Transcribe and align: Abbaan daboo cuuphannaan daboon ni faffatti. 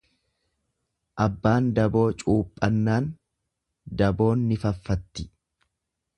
Abbaan 1.25 1.67
daboo 1.79 2.05
cuuphannaan 2.23 3.11
daboon 4.03 4.49
ni 4.49 4.61
faffatti. 4.67 5.29